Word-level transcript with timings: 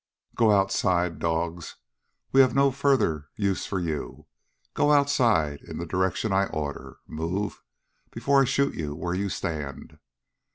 "Go 0.35 0.49
outside, 0.49 1.19
dogs! 1.19 1.75
We 2.31 2.41
have 2.41 2.55
no 2.55 2.71
further 2.71 3.29
use 3.35 3.67
for 3.67 3.79
you! 3.79 4.25
Go 4.73 4.91
outside 4.91 5.59
and 5.61 5.73
in 5.73 5.77
the 5.77 5.85
direction 5.85 6.33
I 6.33 6.47
order. 6.47 6.97
Move, 7.05 7.61
before 8.09 8.41
I 8.41 8.45
shoot 8.45 8.73
you 8.73 8.95
where 8.95 9.13
you 9.13 9.29
stand!" 9.29 9.99